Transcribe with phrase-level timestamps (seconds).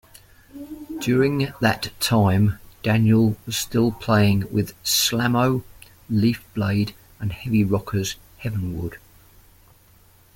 [0.99, 5.61] During that time Daniel was still playing with Slamo,
[6.09, 8.97] Leafblade, and heavy rockers Heavenwood.